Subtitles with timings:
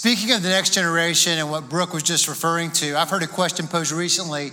[0.00, 3.26] Speaking of the next generation and what Brooke was just referring to, I've heard a
[3.26, 4.44] question posed recently,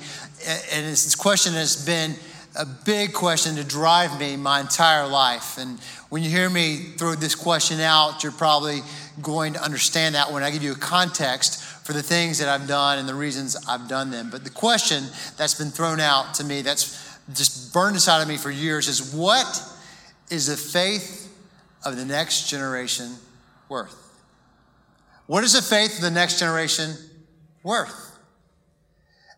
[0.46, 2.16] and this question has been
[2.60, 5.58] a big question to drive me my entire life.
[5.58, 5.80] And
[6.10, 8.82] when you hear me throw this question out, you're probably
[9.22, 12.68] going to understand that when I give you a context for the things that I've
[12.68, 14.30] done and the reasons I've done them.
[14.30, 15.06] But the question
[15.38, 19.16] that's been thrown out to me, that's just burned inside of me for years, is
[19.16, 19.64] what
[20.30, 21.34] is the faith
[21.86, 23.14] of the next generation
[23.70, 24.07] worth?
[25.28, 26.94] What is the faith of the next generation
[27.64, 28.18] worth?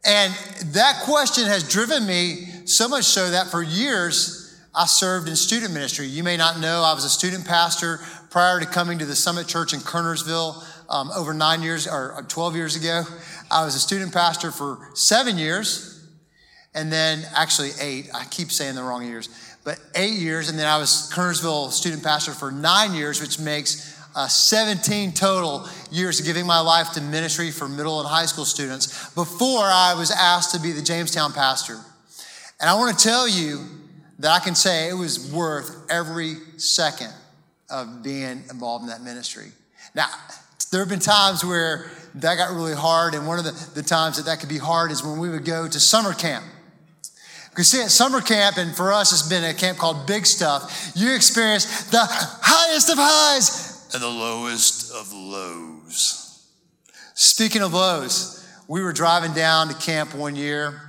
[0.06, 0.34] And
[0.74, 5.74] that question has driven me so much so that for years I served in student
[5.74, 6.06] ministry.
[6.06, 9.48] You may not know I was a student pastor prior to coming to the Summit
[9.48, 13.04] Church in Kernersville um, over nine years or 12 years ago.
[13.52, 16.08] I was a student pastor for seven years
[16.76, 18.10] and then actually eight.
[18.14, 19.28] I keep saying the wrong years,
[19.64, 20.50] but eight years.
[20.50, 25.68] And then I was Kernersville student pastor for nine years, which makes uh, 17 total
[25.92, 29.94] years of giving my life to ministry for middle and high school students before I
[29.98, 31.78] was asked to be the Jamestown pastor.
[32.60, 33.66] And I want to tell you
[34.20, 37.14] that I can say it was worth every second
[37.70, 39.52] of being involved in that ministry.
[39.96, 40.08] Now,
[40.72, 44.18] there have been times where that got really hard, and one of the, the times
[44.18, 46.44] that that could be hard is when we would go to summer camp.
[47.50, 50.92] Because see, at summer camp, and for us, it's been a camp called Big Stuf,
[50.96, 56.48] you experience the highest of highs and the lowest of lows.
[57.16, 60.82] Speaking of lows, we were driving down to camp one year,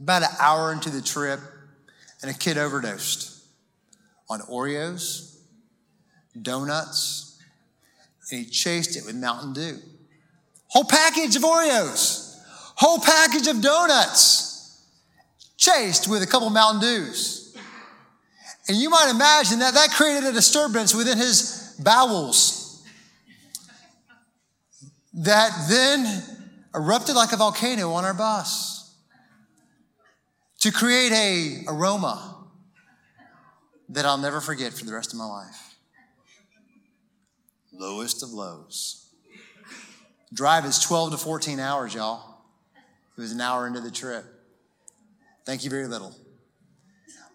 [0.00, 1.40] about an hour into the trip,
[2.22, 3.42] and a kid overdosed
[4.28, 5.38] on Oreos,
[6.40, 7.40] donuts,
[8.30, 9.78] and he chased it with Mountain Dew.
[10.68, 12.38] Whole package of Oreos,
[12.76, 14.84] whole package of donuts,
[15.56, 17.56] chased with a couple Mountain Dews.
[18.68, 22.84] And you might imagine that that created a disturbance within his bowels
[25.12, 26.22] that then
[26.74, 28.94] erupted like a volcano on our bus
[30.60, 32.36] to create a aroma
[33.88, 35.76] that I'll never forget for the rest of my life.
[37.72, 39.08] Lowest of lows.
[40.32, 42.36] Drive is 12 to 14 hours, y'all.
[43.16, 44.24] It was an hour into the trip.
[45.44, 46.14] Thank you very little.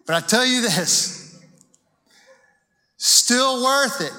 [0.06, 1.38] But I tell you this,
[2.96, 4.12] still worth it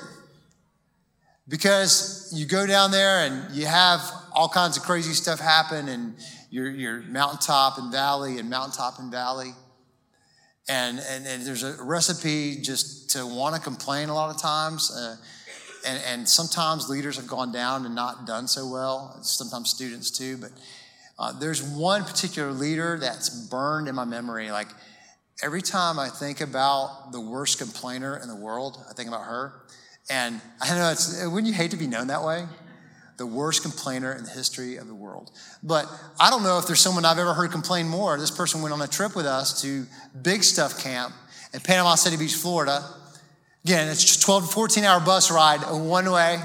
[1.47, 4.01] because you go down there and you have
[4.33, 6.15] all kinds of crazy stuff happen and
[6.49, 9.53] you're, you're mountaintop and valley and mountaintop and valley.
[10.69, 14.91] And, and, and there's a recipe just to want to complain a lot of times
[14.91, 15.15] uh,
[15.87, 20.35] and, and sometimes leaders have gone down and not done so well sometimes students too
[20.37, 20.51] but
[21.17, 24.51] uh, there's one particular leader that's burned in my memory.
[24.51, 24.67] Like
[25.43, 29.53] every time i think about the worst complainer in the world i think about her
[30.09, 32.45] and I know it's, wouldn't you hate to be known that way?
[33.17, 35.31] The worst complainer in the history of the world.
[35.63, 35.87] But
[36.19, 38.17] I don't know if there's someone I've ever heard complain more.
[38.17, 39.85] This person went on a trip with us to
[40.21, 41.13] Big Stuf Camp
[41.53, 42.83] in Panama City Beach, Florida.
[43.65, 46.39] Again, it's just 12 to 14 hour bus ride one way.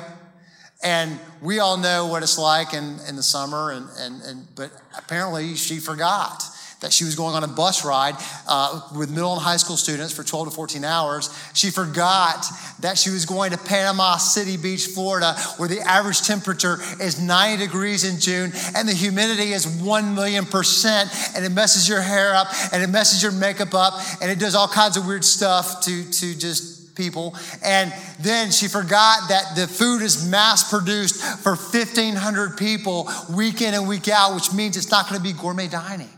[0.83, 4.73] And we all know what it's like in, in the summer, and, and, and, but
[4.99, 6.43] apparently she forgot
[6.82, 8.15] that she was going on a bus ride
[8.47, 11.31] uh, with middle and high school students for 12 to 14 hours.
[11.54, 12.44] She forgot
[12.81, 17.65] that she was going to Panama City Beach, Florida, where the average temperature is 90
[17.65, 22.34] degrees in June and the humidity is 1 million percent, and it messes your hair
[22.34, 25.82] up and it messes your makeup up and it does all kinds of weird stuff
[25.82, 27.37] to, to just people.
[27.64, 33.75] And then she forgot that the food is mass produced for 1,500 people week in
[33.75, 36.10] and week out, which means it's not going to be gourmet dining.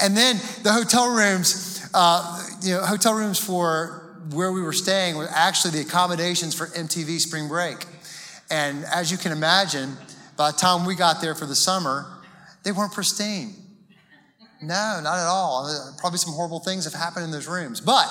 [0.00, 5.16] And then the hotel rooms, uh, you know, hotel rooms for where we were staying
[5.16, 7.86] were actually the accommodations for MTV Spring Break.
[8.50, 9.96] And as you can imagine,
[10.36, 12.06] by the time we got there for the summer,
[12.62, 13.54] they weren't pristine.
[14.62, 15.94] No, not at all.
[15.98, 17.80] Probably some horrible things have happened in those rooms.
[17.80, 18.08] But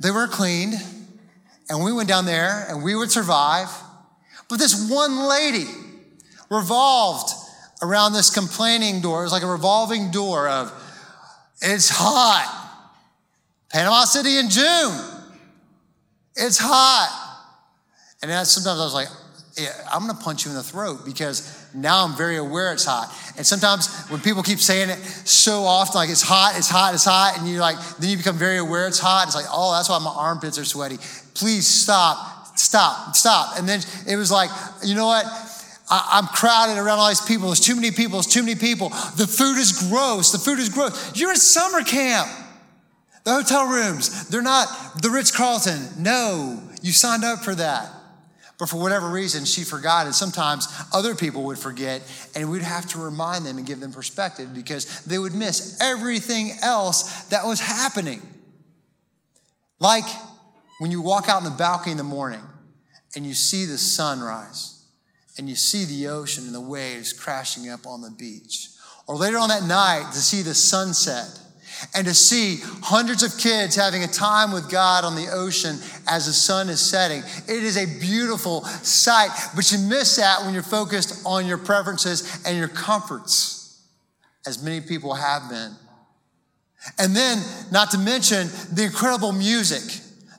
[0.00, 0.74] they were cleaned,
[1.68, 3.68] and we went down there and we would survive.
[4.48, 5.66] But this one lady
[6.50, 7.32] revolved
[7.82, 9.20] around this complaining door.
[9.20, 10.72] It was like a revolving door of,
[11.60, 12.58] it's hot.
[13.70, 14.98] Panama City in June.
[16.36, 17.18] It's hot.
[18.22, 19.08] And then sometimes I was like,
[19.58, 22.84] yeah, I'm going to punch you in the throat because now I'm very aware it's
[22.84, 23.12] hot.
[23.36, 27.04] And sometimes when people keep saying it so often, like it's hot, it's hot, it's
[27.04, 29.26] hot, and you're like, then you become very aware it's hot.
[29.26, 30.96] It's like, oh, that's why my armpits are sweaty.
[31.34, 33.58] Please stop, stop, stop.
[33.58, 34.50] And then it was like,
[34.84, 35.26] you know what?
[35.90, 37.48] I, am crowded around all these people.
[37.48, 38.12] There's too many people.
[38.12, 38.88] There's too many people.
[38.88, 40.32] The food is gross.
[40.32, 41.16] The food is gross.
[41.16, 42.28] You're at summer camp.
[43.24, 44.66] The hotel rooms, they're not
[45.00, 45.80] the Ritz Carlton.
[45.98, 47.88] No, you signed up for that.
[48.58, 50.06] But for whatever reason, she forgot.
[50.06, 52.02] And sometimes other people would forget,
[52.34, 56.52] and we'd have to remind them and give them perspective because they would miss everything
[56.62, 58.22] else that was happening.
[59.78, 60.04] Like
[60.78, 62.42] when you walk out in the balcony in the morning
[63.16, 64.71] and you see the sunrise
[65.38, 68.68] and you see the ocean and the waves crashing up on the beach.
[69.06, 71.26] Or later on that night to see the sunset
[71.94, 76.26] and to see hundreds of kids having a time with God on the ocean as
[76.26, 77.22] the sun is setting.
[77.48, 82.42] It is a beautiful sight, but you miss that when you're focused on your preferences
[82.46, 83.82] and your comforts,
[84.46, 85.74] as many people have been.
[86.98, 89.82] And then, not to mention the incredible music.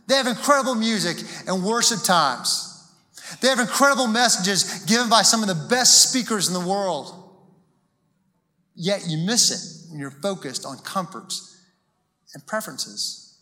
[0.07, 1.17] They have incredible music
[1.47, 2.69] and worship times.
[3.41, 7.19] They have incredible messages given by some of the best speakers in the world.
[8.75, 11.61] Yet you miss it when you're focused on comforts
[12.33, 13.37] and preferences.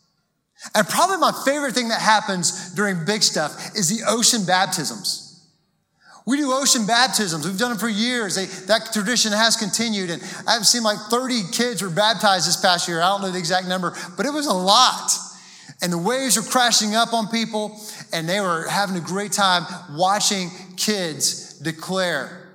[0.74, 5.28] And probably my favorite thing that happens during Big Stuf is the ocean baptisms.
[6.24, 7.46] We do ocean baptisms.
[7.46, 8.36] We've done them for years.
[8.36, 10.10] They, that tradition has continued.
[10.10, 13.00] And I've seen like 30 kids were baptized this past year.
[13.00, 15.10] I don't know the exact number, but it was a lot.
[15.82, 17.80] And the waves were crashing up on people,
[18.12, 19.64] and they were having a great time
[19.96, 22.50] watching kids declare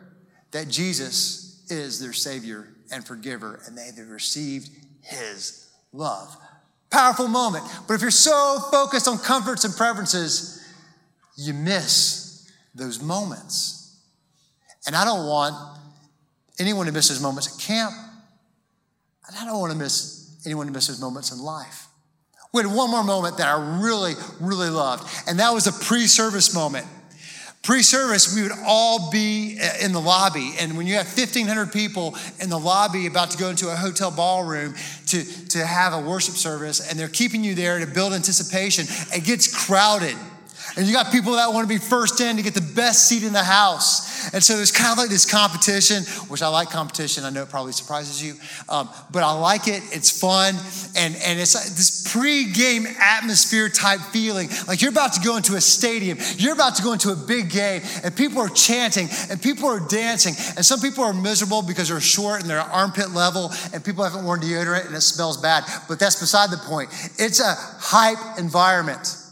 [0.52, 4.70] that Jesus is their Savior and forgiver, and they received
[5.02, 6.38] His love.
[6.90, 7.66] Powerful moment.
[7.88, 10.66] But if you're so focused on comforts and preferences,
[11.36, 14.00] you miss those moments.
[14.86, 15.56] And I don't want
[16.60, 17.94] anyone to miss those moments at camp.
[19.28, 21.87] And I don't want to miss anyone to miss those moments in life.
[22.54, 26.08] We had one more moment that I really, really loved, and that was a pre
[26.08, 26.88] service moment.
[27.64, 30.54] Pre service, we would all be uh, in the lobby.
[30.58, 34.10] And when you have 1,500 people in the lobby about to go into a hotel
[34.10, 34.74] ballroom
[35.08, 39.26] to, to have a worship service, and they're keeping you there to build anticipation, it
[39.26, 40.16] gets crowded.
[40.76, 43.24] And you got people that want to be first in to get the best seat
[43.24, 44.34] in the house.
[44.34, 47.24] And so there's kind of like this competition, which I like competition.
[47.24, 48.36] I know it probably surprises you,
[48.70, 49.82] um, but I like it.
[49.92, 50.56] It's fun.
[50.96, 54.50] And, and it's this pre-game atmosphere type feeling.
[54.68, 56.18] Like you're about to go into a stadium.
[56.38, 59.80] You're about to go into a big game and people are chanting and people are
[59.88, 60.34] dancing.
[60.56, 64.26] And some people are miserable because they're short and they're armpit level and people haven't
[64.26, 65.64] worn deodorant and it smells bad.
[65.88, 66.90] But that's beside the point.
[67.18, 69.24] It's a hype environment.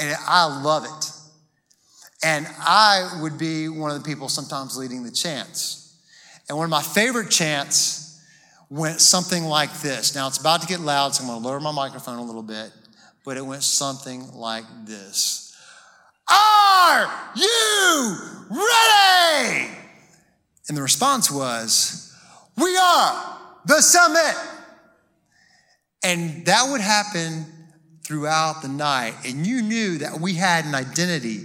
[0.00, 1.12] And I love it.
[2.24, 5.96] And I would be one of the people sometimes leading the chants.
[6.48, 8.20] And one of my favorite chants
[8.70, 10.14] went something like this.
[10.14, 12.42] Now it's about to get loud, so I'm going to lower my microphone a little
[12.42, 12.72] bit,
[13.24, 15.56] but it went something like this
[16.28, 18.16] Are you
[18.50, 19.68] ready?
[20.68, 22.14] And the response was,
[22.56, 24.34] We are the summit.
[26.02, 27.46] And that would happen
[28.08, 31.44] throughout the night, and you knew that we had an identity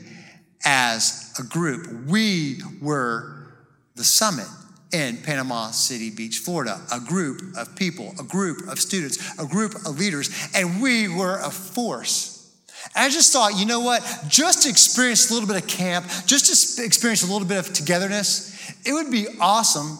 [0.63, 2.07] as a group.
[2.07, 3.51] We were
[3.95, 4.48] the summit
[4.94, 9.75] in Panama City Beach, Florida, a group of people, a group of students, a group
[9.75, 12.50] of leaders, and we were a force.
[12.95, 14.01] I just thought, you know what?
[14.30, 17.74] Just to experience a little bit of camp, just to experience a little bit of
[17.74, 19.98] togetherness, it would be awesome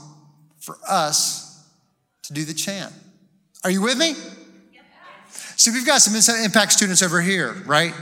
[0.62, 1.62] for us
[2.24, 2.94] to do the chant.
[3.66, 4.16] Are you with me?
[5.56, 7.94] See, we've got some impact students over here, right?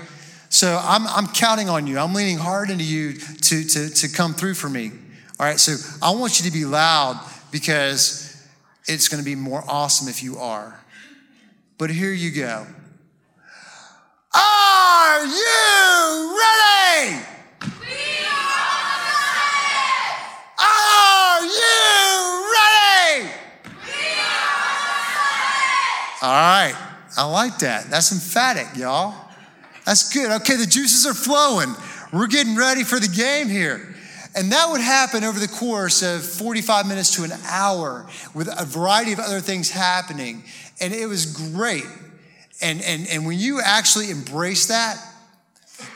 [0.49, 1.97] So I'm, I'm counting on you.
[1.97, 4.91] I'm leaning hard into you to, to, to come through for me.
[5.39, 7.19] All right, so I want you to be loud
[7.51, 8.45] because
[8.85, 10.77] it's going to be more awesome if you are.
[11.77, 12.67] But here you go.
[14.33, 17.15] Are you ready?
[17.79, 18.61] We are
[20.59, 21.79] Are you
[22.53, 23.29] ready?
[23.85, 24.69] We are
[26.21, 26.75] All right.
[27.21, 27.87] I like that.
[27.91, 29.13] That's emphatic, y'all.
[29.85, 30.31] That's good.
[30.41, 31.75] Okay, the juices are flowing.
[32.11, 33.93] We're getting ready for the game here.
[34.35, 38.65] And that would happen over the course of 45 minutes to an hour with a
[38.65, 40.45] variety of other things happening.
[40.79, 41.85] And it was great.
[42.59, 44.97] And, and, and when you actually embrace that,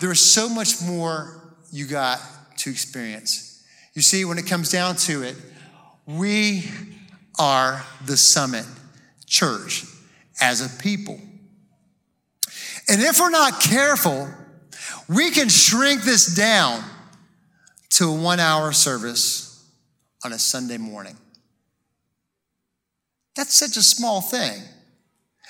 [0.02, 1.42] there is so much more
[1.72, 2.22] you got
[2.58, 3.64] to experience.
[3.96, 5.38] You see, when it comes down to it,
[6.06, 6.70] we
[7.40, 8.66] are the summit
[9.26, 9.86] church
[10.42, 11.20] as a people.
[12.88, 14.30] And if we're not careful,
[15.08, 16.84] we can shrink this down
[17.92, 19.66] to a one hour service
[20.24, 21.18] on a Sunday morning.
[23.36, 24.62] That's such a small thing.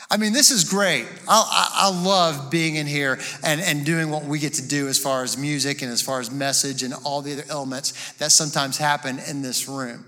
[0.10, 1.08] I mean, this is great.
[1.28, 4.88] I, I, I, love being in here and, and doing what we get to do
[4.88, 8.32] as far as music and as far as message and all the other elements that
[8.32, 10.06] sometimes happen in this room.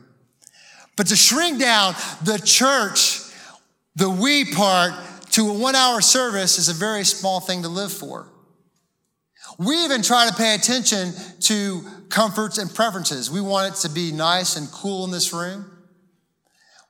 [0.96, 3.22] But to shrink down the church
[3.98, 4.94] the we part
[5.32, 8.32] to a one hour service is a very small thing to live for.
[9.58, 13.32] We even try to pay attention to comforts and preferences.
[13.32, 15.66] We want it to be nice and cool in this room.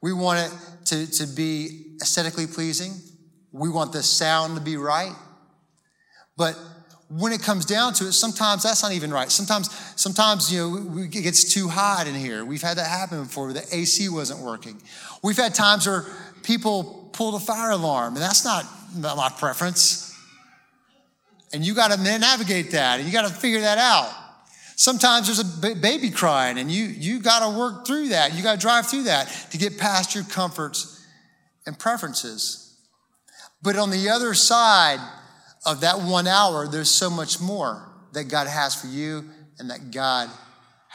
[0.02, 2.94] We want it to, to be aesthetically pleasing.
[3.54, 5.16] We want the sound to be right.
[6.36, 6.60] But
[7.10, 9.32] when it comes down to it, sometimes that's not even right.
[9.32, 12.44] Sometimes, sometimes you know, it gets too hot in here.
[12.44, 13.54] We've had that happen before.
[13.54, 14.82] The AC wasn't working.
[15.24, 16.06] We've had times where
[16.48, 20.18] people pull the fire alarm, and that's not my preference.
[21.54, 24.12] And you got to navigate that, and you got to figure that out.
[24.78, 28.34] Sometimes there's a baby crying, and you you got to work through that.
[28.34, 31.06] You got to drive through that to get past your comforts
[31.66, 32.76] and preferences.
[33.62, 35.00] But on the other side
[35.66, 39.26] of that one hour, there's so much more that God has for you
[39.60, 40.30] and that God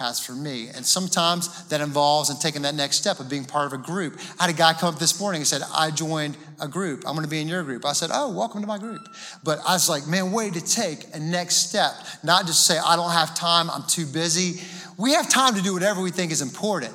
[0.02, 0.68] has for me.
[0.75, 4.18] And sometimes that involves in taking that next step of being part of a group.
[4.38, 7.04] I had a guy come up this morning and said, I joined a group.
[7.06, 7.85] I'm going to be in your group.
[7.85, 9.00] I said, Oh, welcome to my group.
[9.44, 11.92] But I was like, man, way to take a next step,
[12.25, 14.61] not just say, I don't have time, I'm too busy.
[14.99, 16.92] We have time to do whatever we think is important.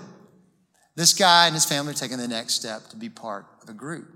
[0.96, 3.74] This guy and his family are taking the next step to be part of a
[3.74, 4.08] group.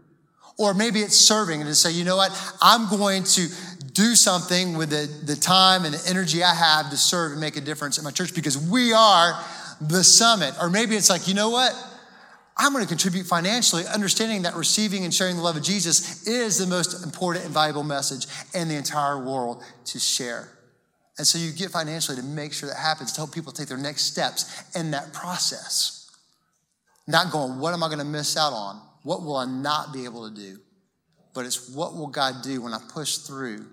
[0.58, 2.32] Or maybe it's serving and to say, you know what,
[2.62, 3.48] I'm going to
[3.94, 7.58] do something with the, the time and the energy I have to serve and make
[7.58, 9.40] a difference in my church because we are
[9.82, 10.54] the summit.
[10.62, 11.74] Or maybe it's like, you know what,
[12.58, 16.58] I'm going to contribute financially, understanding that receiving and sharing the love of Jesus is
[16.58, 20.50] the most important and valuable message in the entire world to share.
[21.18, 23.78] And so you get financially to make sure that happens, to help people take their
[23.78, 26.10] next steps in that process.
[27.08, 28.82] Not going, what am I going to miss out on?
[29.04, 30.60] What will I not be able to do?
[31.34, 33.66] But it's what will God do when I push through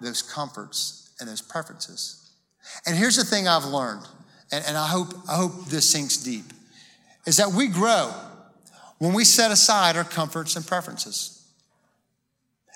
[0.00, 2.30] those comforts and those preferences.
[2.86, 4.06] And here's the thing I've learned,
[4.52, 6.44] and, and I, hope, I hope this sinks deep,
[7.26, 8.12] is that we grow
[8.98, 11.34] when we set aside our comforts and preferences.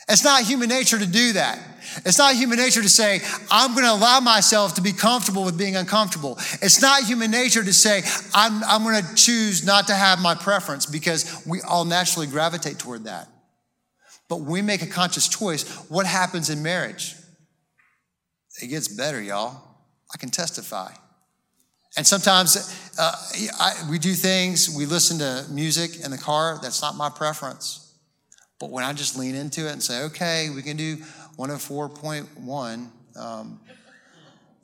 [0.09, 1.59] It's not human nature to do that.
[2.05, 5.57] It's not human nature to say, I'm going to allow myself to be comfortable with
[5.57, 6.39] being uncomfortable.
[6.61, 8.03] It's not human nature to say,
[8.35, 12.79] I'm, I'm going to choose not to have my preference because we all naturally gravitate
[12.79, 13.29] toward that.
[14.33, 17.17] But we make a conscious choice, what happens in marriage?
[18.63, 19.61] It gets better, y'all.
[20.11, 20.91] I can testify.
[21.99, 22.57] And sometimes
[22.99, 23.13] uh,
[23.61, 27.95] I, we do things, we listen to music in the car, that's not my preference.
[28.59, 30.97] But when I just lean into it and say, okay, we can do
[31.37, 33.61] 104.1, um,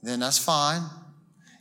[0.02, 0.80] then that's fine.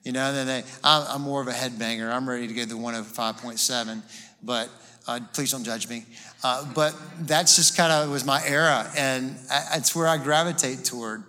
[0.06, 2.10] You know, then they, I'm, I'm more of a headbanger.
[2.10, 4.02] I'm ready to go to 105.7,
[4.42, 4.70] but
[5.08, 6.06] uh, please don't judge me.
[6.44, 9.36] Uh, but that's just kind of was my era, and
[9.74, 11.24] it's where I gravitate toward.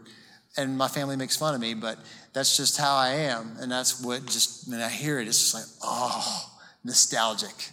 [0.56, 1.98] And my family makes fun of me, but
[2.32, 5.54] that's just how I am, and that's what just when I hear it, it's just
[5.54, 6.50] like oh,
[6.84, 7.70] nostalgic.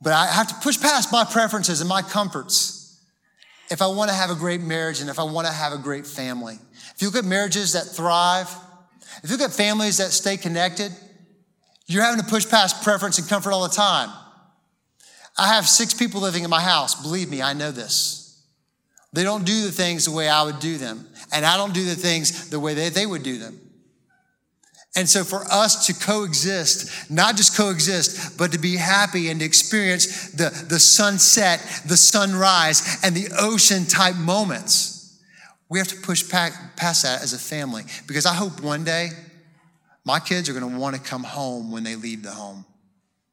[0.00, 3.00] But I have to push past my preferences and my comforts
[3.70, 5.78] if I want to have a great marriage and if I want to have a
[5.78, 6.58] great family.
[6.94, 8.48] If you look at marriages that thrive,
[9.22, 10.92] if you look at families that stay connected,
[11.86, 14.10] you're having to push past preference and comfort all the time.
[15.38, 17.00] I have six people living in my house.
[17.00, 18.42] Believe me, I know this.
[19.12, 21.84] They don't do the things the way I would do them, and I don't do
[21.84, 23.60] the things the way they, they would do them.
[24.96, 29.46] And so for us to coexist, not just coexist, but to be happy and to
[29.46, 35.20] experience the, the sunset, the sunrise, and the ocean type moments,
[35.68, 37.82] we have to push past that as a family.
[38.06, 39.10] Because I hope one day
[40.06, 42.64] my kids are going to want to come home when they leave the home.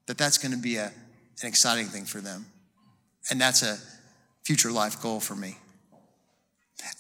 [0.07, 0.91] That that's going to be a,
[1.41, 2.45] an exciting thing for them.
[3.29, 3.77] And that's a
[4.43, 5.57] future life goal for me.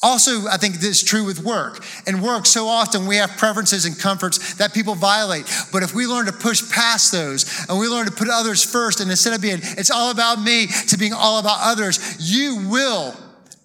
[0.01, 1.83] Also, I think this is true with work.
[2.07, 5.45] In work, so often we have preferences and comforts that people violate.
[5.71, 9.01] But if we learn to push past those and we learn to put others first,
[9.01, 13.13] and instead of being, it's all about me, to being all about others, you will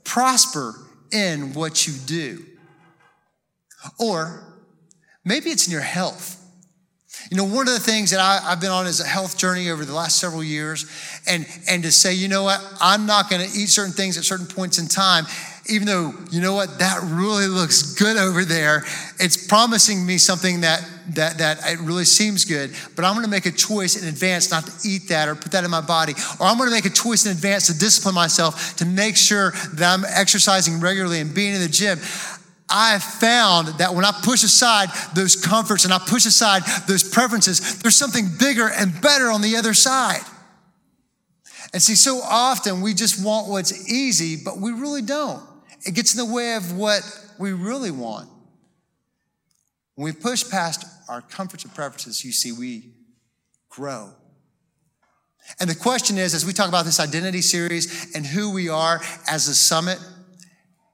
[0.05, 0.75] prosper
[1.13, 2.45] in what you do.
[3.99, 4.43] Or
[5.25, 6.38] maybe it's in your health.
[7.31, 9.71] You know, one of the things that I, have been on is a health journey
[9.71, 10.87] over the last several years,
[11.27, 14.25] and, and to say, you know what, I'm not going to eat certain things at
[14.25, 15.27] certain points in time
[15.69, 18.85] even though, you know what, that really looks good over there,
[19.21, 23.45] it's promising me something that, that, that it really seems good, but I'm gonna make
[23.45, 26.15] a choice in advance not to eat that or put that in my body.
[26.41, 29.93] Or I'm gonna make a choice in advance to discipline myself to make sure that
[29.93, 31.99] I'm exercising regularly and being in the gym.
[32.71, 37.79] I found that when I push aside those comforts and I push aside those preferences,
[37.81, 40.23] there's something bigger and better on the other side.
[41.73, 45.43] And see, so often we just want what's easy, but we really don't.
[45.87, 47.03] It gets in the way of what
[47.39, 48.29] we really want.
[49.95, 52.93] When we push past our comforts and preferences, you see, we
[53.69, 54.13] grow.
[55.61, 59.01] And the question is, as we talk about this identity series and who we are
[59.27, 59.99] as a summit,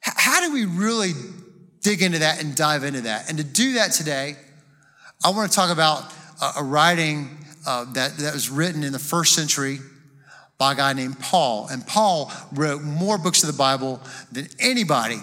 [0.00, 1.12] how do we really
[1.84, 3.28] dig into that and dive into that.
[3.28, 4.34] And to do that today,
[5.24, 6.12] I want to talk about
[6.42, 9.78] a, a writing uh, that, that was written in the first century
[10.58, 11.68] by a guy named Paul.
[11.68, 14.00] And Paul wrote more books of the Bible
[14.32, 15.18] than anybody.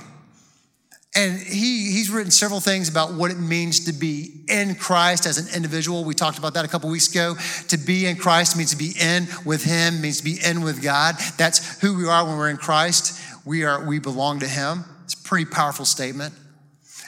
[1.14, 5.38] And he, he's written several things about what it means to be in Christ as
[5.38, 6.06] an individual.
[6.06, 7.36] We talked about that a couple weeks ago.
[7.68, 10.82] To be in Christ means to be in with Him, means to be in with
[10.82, 11.16] God.
[11.38, 13.20] That's who we are when we're in Christ.
[13.46, 14.86] We are we belong to Him.
[15.04, 16.34] It's a pretty powerful statement.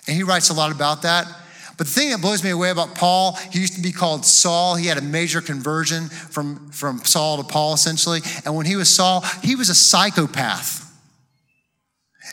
[0.08, 1.28] And he writes a lot about that.
[1.78, 4.76] But the thing that blows me away about Paul, he used to be called Saul.
[4.76, 8.22] He had a major conversion from, from Saul to Paul, essentially.
[8.46, 10.84] And when he was Saul, he was a psychopath.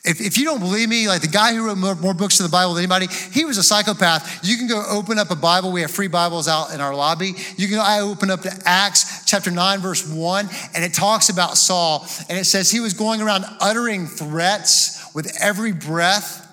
[0.05, 2.45] If, if you don't believe me, like the guy who wrote more, more, books of
[2.45, 4.43] the Bible than anybody, he was a psychopath.
[4.43, 5.73] You can go open up a Bible.
[5.73, 7.35] We have free Bibles out in our lobby.
[7.57, 11.59] You can I open up to Acts chapter 9, verse 1, and it talks about
[11.59, 12.07] Saul.
[12.31, 16.47] And it says he was going around uttering threats with every breath.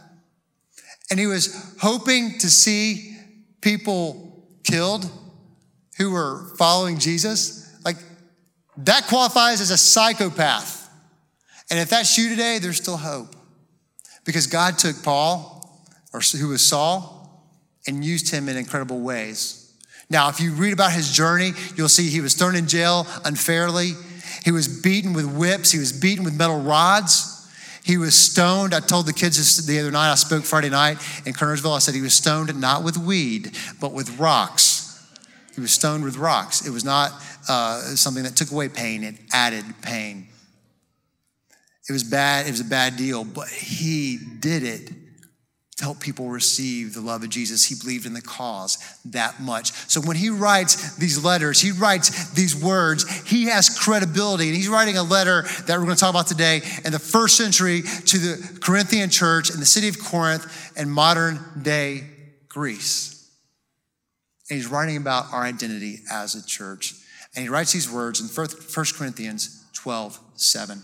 [1.10, 3.16] And he was hoping to see
[3.62, 5.10] people killed
[5.98, 7.76] who were following Jesus.
[7.84, 7.98] Like
[8.78, 10.90] that qualifies as a psychopath.
[11.70, 13.36] And if that's you today, there's still hope.
[14.26, 17.18] Because God took Paul, or who was Saul,
[17.88, 19.74] and used him in incredible ways.
[20.10, 23.92] Now, if you read about his journey, you'll see he was thrown in jail unfairly.
[24.44, 25.72] He was beaten with whips.
[25.72, 27.37] He was beaten with metal rods.
[27.88, 28.74] He was stoned.
[28.74, 30.12] I told the kids this the other night.
[30.12, 31.74] I spoke Friday night in Kernersville.
[31.74, 35.02] I said he was stoned not with weed, but with rocks.
[35.56, 36.68] He was stoned with rocks.
[36.68, 37.14] It was not
[37.48, 40.28] uh, something that took away pain, it added pain.
[41.88, 44.92] It was bad, it was a bad deal, but he did it
[45.78, 47.64] to help people receive the love of Jesus.
[47.66, 49.72] He believed in the cause that much.
[49.88, 54.48] So when he writes these letters, he writes these words, he has credibility.
[54.48, 57.38] And he's writing a letter that we're going to talk about today in the first
[57.38, 62.06] century to the Corinthian church in the city of Corinth and modern day
[62.50, 63.30] Greece.
[64.50, 66.96] And he's writing about our identity as a church.
[67.36, 70.82] And he writes these words in 1 Corinthians 12, 7.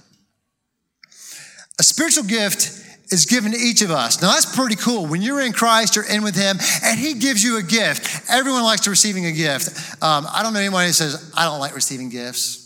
[1.79, 4.21] A spiritual gift is given to each of us.
[4.21, 5.05] Now that's pretty cool.
[5.05, 8.29] When you're in Christ, you're in with Him, and He gives you a gift.
[8.29, 9.69] Everyone likes to receiving a gift.
[10.01, 12.59] Um, I don't know anybody who says, I don't like receiving gifts.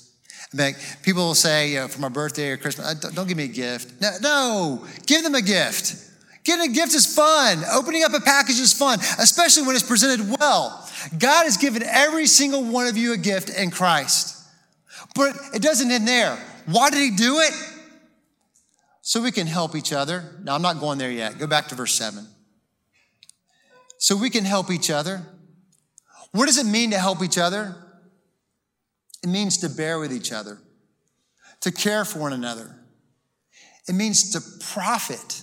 [0.53, 3.45] Like people will say, you know, for my birthday or Christmas, don't, don't give me
[3.45, 4.01] a gift.
[4.01, 6.03] No, no, give them a gift.
[6.45, 7.61] Getting a gift is fun.
[7.73, 10.89] Opening up a package is fun, especially when it's presented well.
[11.19, 14.35] God has given every single one of you a gift in Christ.
[15.13, 16.37] But it doesn't end there.
[16.65, 17.51] Why did He do it?
[19.07, 20.21] So we can help each other.
[20.43, 21.39] Now, I'm not going there yet.
[21.39, 22.27] Go back to verse 7.
[23.99, 25.21] So we can help each other.
[26.33, 27.73] What does it mean to help each other?
[29.23, 30.57] It means to bear with each other,
[31.61, 32.75] to care for one another.
[33.87, 35.41] It means to profit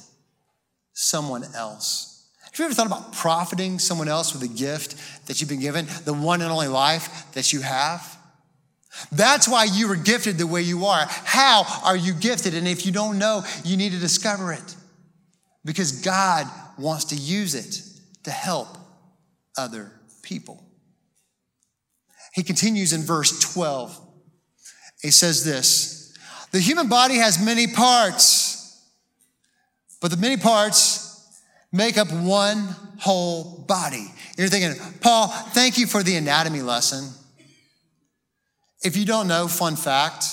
[0.93, 2.29] someone else.
[2.43, 5.87] Have you ever thought about profiting someone else with a gift that you've been given,
[6.05, 8.14] the one and only life that you have?
[9.11, 11.07] That's why you were gifted the way you are.
[11.09, 12.55] How are you gifted?
[12.55, 14.77] And if you don't know, you need to discover it
[15.65, 16.47] because God
[16.79, 17.83] wants to use it
[18.25, 18.69] to help
[19.57, 20.63] other people.
[22.33, 24.01] He continues in verse 12.
[25.03, 26.17] He says this
[26.51, 28.83] The human body has many parts,
[30.01, 31.41] but the many parts
[31.73, 34.07] make up one whole body.
[34.37, 37.11] You're thinking, Paul, thank you for the anatomy lesson.
[38.85, 40.27] If you don't know, fun fact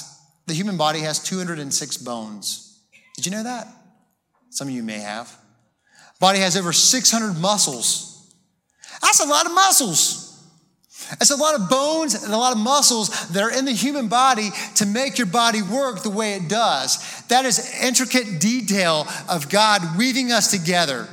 [0.45, 2.79] the human body has 206 bones.
[3.15, 3.67] Did you know that?
[4.49, 5.33] Some of you may have.
[6.19, 8.35] Body has over 600 muscles.
[9.01, 10.27] That's a lot of muscles.
[11.19, 14.07] It's a lot of bones and a lot of muscles that are in the human
[14.07, 17.23] body to make your body work the way it does.
[17.27, 21.07] That is intricate detail of God weaving us together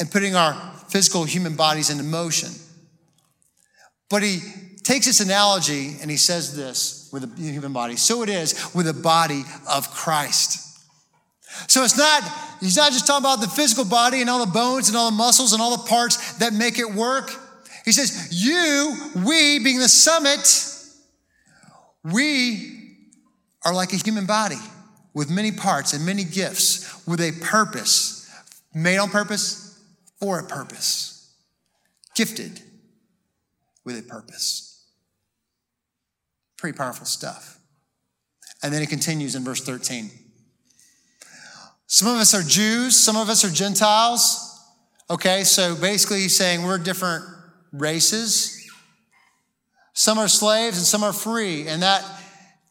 [0.00, 0.54] and putting our
[0.88, 2.50] physical human bodies into motion.
[4.08, 4.40] But he
[4.86, 7.96] takes this analogy and he says this with a human body.
[7.96, 10.62] So it is with the body of Christ.
[11.66, 12.22] So it's not,
[12.60, 15.16] he's not just talking about the physical body and all the bones and all the
[15.16, 17.30] muscles and all the parts that make it work.
[17.84, 18.94] He says, You,
[19.26, 20.46] we, being the summit,
[22.04, 22.96] we
[23.64, 24.60] are like a human body
[25.14, 28.30] with many parts and many gifts with a purpose,
[28.72, 29.82] made on purpose
[30.20, 31.32] for a purpose,
[32.14, 32.60] gifted
[33.84, 34.75] with a purpose.
[36.56, 37.58] Pretty powerful stuff.
[38.62, 40.10] And then it continues in verse 13.
[41.86, 44.42] Some of us are Jews, some of us are Gentiles.
[45.08, 47.24] Okay, so basically he's saying we're different
[47.72, 48.68] races.
[49.92, 51.68] Some are slaves and some are free.
[51.68, 52.04] And that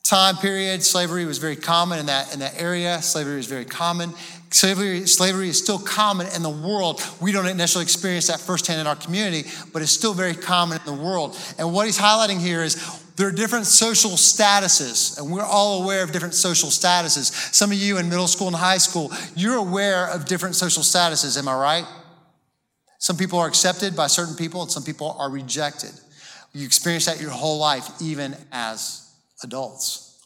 [0.04, 3.02] time period, slavery was very common in that, in that area.
[3.02, 4.14] Slavery was very common.
[4.52, 7.02] Slavery, slavery is still common in the world.
[7.22, 10.86] We don't necessarily experience that firsthand in our community, but it's still very common in
[10.86, 11.38] the world.
[11.58, 16.04] And what he's highlighting here is there are different social statuses, and we're all aware
[16.04, 17.32] of different social statuses.
[17.54, 21.38] Some of you in middle school and high school, you're aware of different social statuses,
[21.38, 21.86] am I right?
[23.00, 25.92] Some people are accepted by certain people, and some people are rejected.
[26.54, 30.26] You experience that your whole life, even as adults.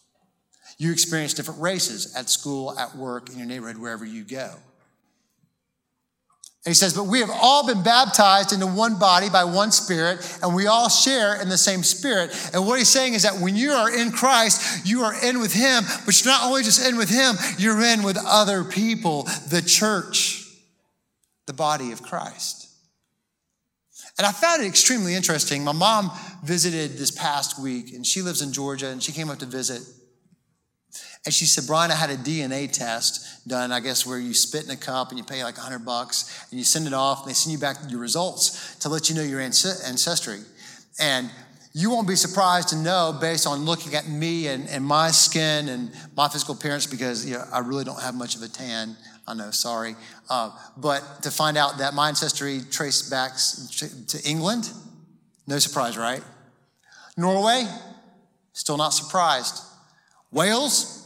[0.78, 4.56] You experience different races at school, at work, in your neighborhood, wherever you go.
[6.66, 10.20] And he says, But we have all been baptized into one body by one spirit,
[10.44, 12.32] and we all share in the same spirit.
[12.54, 15.54] And what he's saying is that when you are in Christ, you are in with
[15.54, 19.62] him, but you're not only just in with him, you're in with other people, the
[19.66, 20.46] church,
[21.48, 22.68] the body of Christ.
[24.18, 25.64] And I found it extremely interesting.
[25.64, 26.12] My mom
[26.44, 29.82] visited this past week, and she lives in Georgia, and she came up to visit.
[31.26, 34.64] And she said, Brian, I had a DNA test done, I guess, where you spit
[34.64, 37.30] in a cup and you pay like 100 bucks and you send it off and
[37.30, 40.40] they send you back your results to let you know your ancestry.
[41.00, 41.30] And
[41.74, 45.70] you won't be surprised to know based on looking at me and, and my skin
[45.70, 48.96] and my physical appearance because you know, I really don't have much of a tan.
[49.28, 49.96] I know, sorry.
[50.30, 53.34] Uh, but to find out that my ancestry traced back
[54.08, 54.72] to England,
[55.46, 56.24] no surprise, right?
[57.16, 57.66] Norway,
[58.54, 59.60] still not surprised.
[60.32, 60.99] Wales,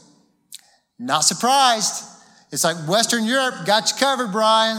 [1.06, 2.04] not surprised.
[2.52, 4.78] It's like Western Europe got you covered, Brian.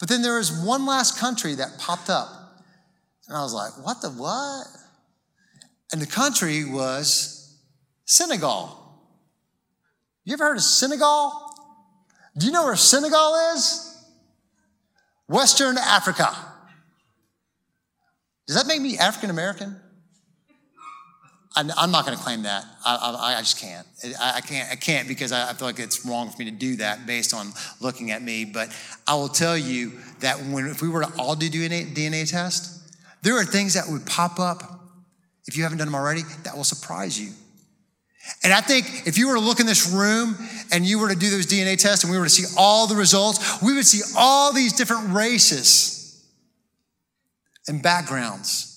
[0.00, 2.28] But then there was one last country that popped up.
[3.26, 4.66] And I was like, what the what?
[5.92, 7.56] And the country was
[8.04, 8.74] Senegal.
[10.24, 11.32] You ever heard of Senegal?
[12.36, 13.84] Do you know where Senegal is?
[15.26, 16.34] Western Africa.
[18.46, 19.76] Does that make me African American?
[21.56, 22.64] I'm not going to claim that.
[22.84, 23.86] I, I, I just can't.
[24.20, 24.70] I, can't.
[24.70, 27.52] I can't because I, feel like it's wrong for me to do that based on
[27.80, 28.44] looking at me.
[28.44, 28.68] But
[29.06, 32.94] I will tell you that when if we were to all do DNA, DNA test,
[33.22, 34.62] there are things that would pop up
[35.46, 37.32] if you haven't done them already that will surprise you.
[38.44, 40.36] And I think if you were to look in this room
[40.70, 42.94] and you were to do those DNA tests and we were to see all the
[42.94, 46.22] results, we would see all these different races
[47.66, 48.67] and backgrounds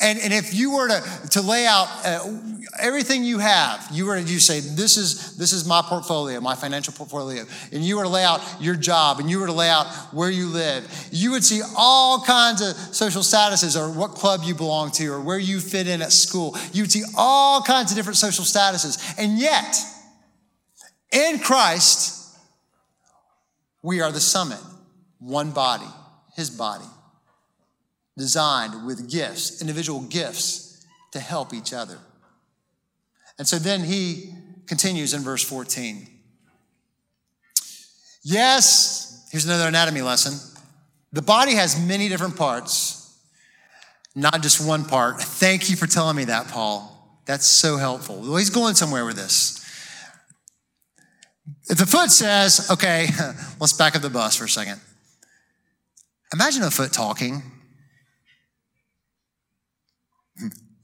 [0.00, 2.38] and, and if you were to, to lay out uh,
[2.78, 6.92] everything you have, you were you say, this is, this is my portfolio, my financial
[6.92, 9.86] portfolio, and you were to lay out your job and you were to lay out
[10.12, 14.54] where you live, you would see all kinds of social statuses or what club you
[14.54, 16.56] belong to or where you fit in at school.
[16.72, 19.14] You would see all kinds of different social statuses.
[19.18, 19.76] And yet,
[21.10, 22.36] in Christ,
[23.82, 24.60] we are the summit,
[25.18, 25.88] one body,
[26.36, 26.84] his body
[28.20, 31.98] designed with gifts, individual gifts to help each other.
[33.38, 34.32] And so then he
[34.66, 36.06] continues in verse 14.
[38.22, 40.38] Yes, here's another anatomy lesson.
[41.12, 43.18] The body has many different parts,
[44.14, 45.20] not just one part.
[45.20, 47.20] Thank you for telling me that, Paul.
[47.24, 48.20] That's so helpful.
[48.20, 49.56] Well, he's going somewhere with this.
[51.68, 53.08] If the foot says, okay,
[53.60, 54.80] let's back up the bus for a second.
[56.32, 57.42] Imagine a foot talking.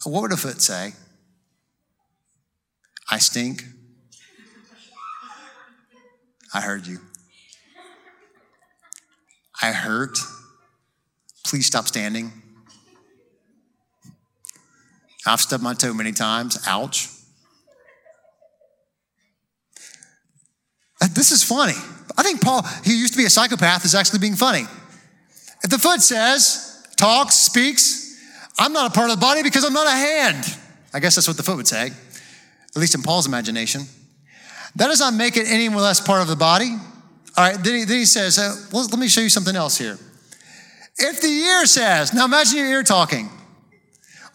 [0.06, 0.92] What would a foot say?
[3.10, 3.64] I stink.
[6.54, 7.00] I heard you.
[9.60, 10.18] I hurt.
[11.44, 12.32] Please stop standing.
[15.26, 16.58] I've stubbed my toe many times.
[16.66, 17.08] Ouch.
[21.14, 21.74] This is funny.
[22.16, 24.62] I think Paul, he used to be a psychopath, is actually being funny.
[25.64, 28.05] If the foot says, talks, speaks,
[28.58, 30.44] I'm not a part of the body because I'm not a hand.
[30.94, 33.82] I guess that's what the foot would say, at least in Paul's imagination.
[34.76, 36.70] That does not make it any less part of the body.
[37.36, 39.76] All right, then he, then he says, uh, well, let me show you something else
[39.76, 39.98] here.
[40.98, 43.28] If the ear says, now imagine your ear talking,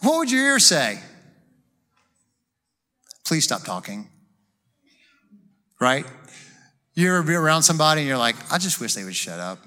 [0.02, 1.00] what would your ear say?
[3.24, 4.08] Please stop talking.
[5.80, 6.06] Right?
[6.94, 9.58] You ever be around somebody and you're like, I just wish they would shut up.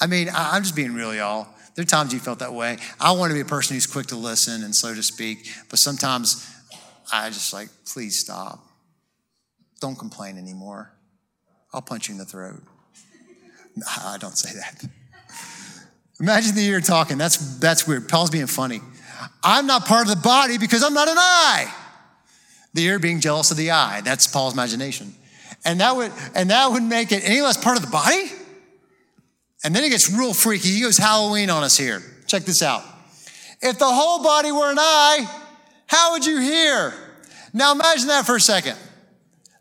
[0.00, 1.46] I mean, I'm just being real, y'all.
[1.74, 2.76] There are times you felt that way.
[3.00, 5.78] I want to be a person who's quick to listen and slow to speak, but
[5.78, 6.46] sometimes
[7.12, 8.64] I just like, please stop.
[9.80, 10.92] Don't complain anymore.
[11.72, 12.62] I'll punch you in the throat.
[13.76, 14.84] No, I don't say that.
[16.20, 17.18] Imagine the ear talking.
[17.18, 18.08] That's, that's weird.
[18.08, 18.80] Paul's being funny.
[19.42, 21.72] I'm not part of the body because I'm not an eye.
[22.74, 24.02] The ear being jealous of the eye.
[24.02, 25.14] That's Paul's imagination.
[25.64, 28.30] And that would, and that would make it any less part of the body?
[29.64, 30.68] And then it gets real freaky.
[30.68, 32.02] He goes Halloween on us here.
[32.26, 32.82] Check this out.
[33.60, 35.26] If the whole body were an eye,
[35.92, 36.94] How would you hear?
[37.52, 38.78] Now imagine that for a second.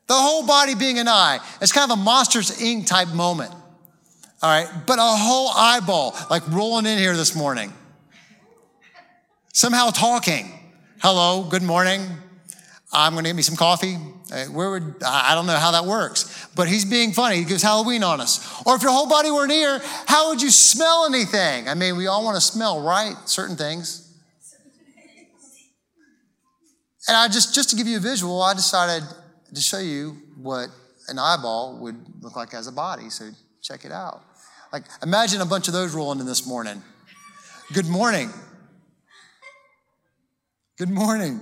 [0.08, 1.40] The whole body being an eye.
[1.60, 2.88] It's kind of a Monsters Inc.
[2.88, 3.52] type moment.
[4.42, 7.74] All right, but a whole eyeball like rolling in here this morning.
[9.52, 10.50] Somehow talking.
[11.02, 12.08] Hello, good morning.
[12.94, 13.98] I'm going to get me some coffee.
[14.32, 17.38] Uh, where would I don't know how that works, but he's being funny.
[17.38, 18.62] He gives Halloween on us.
[18.66, 21.70] Or if your whole body were near, how would you smell anything?
[21.70, 23.16] I mean, we all want to smell, right?
[23.26, 24.08] Certain things.
[27.08, 29.04] And I just just to give you a visual, I decided
[29.54, 30.70] to show you what
[31.08, 33.10] an eyeball would look like as a body.
[33.10, 34.22] So check it out.
[34.72, 36.82] Like imagine a bunch of those rolling in this morning.
[37.74, 38.30] Good morning.
[40.78, 41.42] Good morning.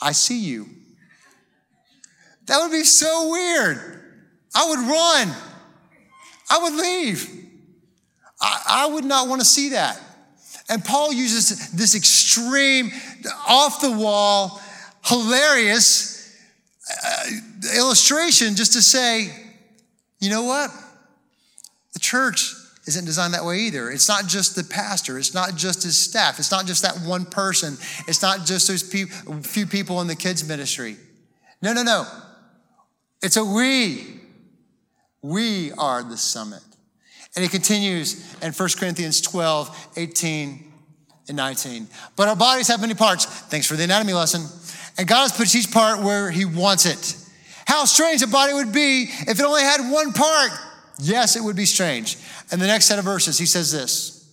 [0.00, 0.66] I see you.
[2.46, 4.03] That would be so weird.
[4.54, 5.34] I would run.
[6.50, 7.50] I would leave.
[8.40, 10.00] I, I would not want to see that.
[10.68, 12.90] And Paul uses this extreme,
[13.46, 14.60] off the wall,
[15.04, 16.34] hilarious
[17.04, 17.30] uh,
[17.76, 19.30] illustration just to say,
[20.20, 20.70] you know what?
[21.92, 22.54] The church
[22.86, 23.90] isn't designed that way either.
[23.90, 27.24] It's not just the pastor, it's not just his staff, it's not just that one
[27.24, 29.04] person, it's not just those pe-
[29.42, 30.96] few people in the kids' ministry.
[31.62, 32.06] No, no, no.
[33.22, 34.13] It's a we.
[35.24, 36.60] We are the summit.
[37.34, 40.72] And he continues in 1 Corinthians 12, 18,
[41.28, 41.88] and 19.
[42.14, 43.24] But our bodies have many parts.
[43.24, 44.42] Thanks for the anatomy lesson.
[44.98, 47.16] And God has put each part where he wants it.
[47.64, 50.50] How strange a body would be if it only had one part.
[50.98, 52.18] Yes, it would be strange.
[52.52, 54.30] And the next set of verses, he says this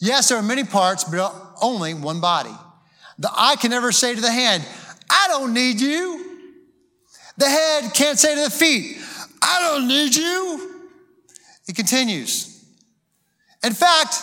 [0.00, 2.54] Yes, there are many parts, but only one body.
[3.18, 4.66] The eye can never say to the hand,
[5.08, 6.26] I don't need you.
[7.38, 8.98] The head can't say to the feet,
[9.42, 10.82] I don't need you.
[11.66, 12.64] It continues.
[13.62, 14.14] In fact,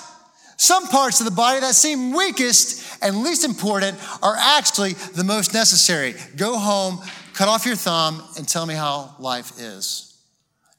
[0.58, 5.54] some parts of the body that seem weakest and least important are actually the most
[5.54, 6.16] necessary.
[6.36, 7.00] Go home,
[7.34, 10.20] cut off your thumb, and tell me how life is.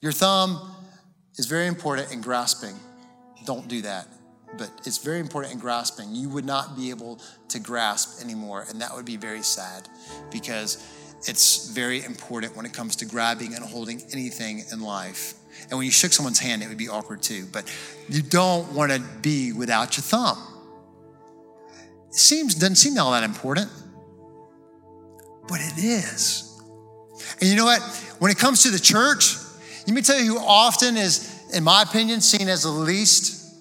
[0.00, 0.74] Your thumb
[1.36, 2.74] is very important in grasping.
[3.46, 4.08] Don't do that.
[4.56, 6.14] But it's very important in grasping.
[6.14, 9.88] You would not be able to grasp anymore, and that would be very sad
[10.30, 10.82] because
[11.26, 15.34] it's very important when it comes to grabbing and holding anything in life.
[15.68, 17.46] And when you shook someone's hand, it would be awkward too.
[17.52, 17.72] But
[18.08, 20.38] you don't want to be without your thumb.
[22.08, 23.70] It seems doesn't seem all that important,
[25.48, 26.44] but it is.
[27.40, 27.82] And you know what?
[28.18, 29.36] When it comes to the church,
[29.86, 33.56] let me tell you who often is, in my opinion, seen as the least.